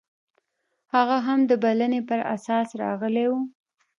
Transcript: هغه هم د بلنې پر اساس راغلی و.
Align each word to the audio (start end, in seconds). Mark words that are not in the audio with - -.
هغه 0.93 1.17
هم 1.27 1.39
د 1.49 1.51
بلنې 1.63 2.01
پر 2.09 2.19
اساس 2.35 2.67
راغلی 2.83 3.25
و. 3.31 3.33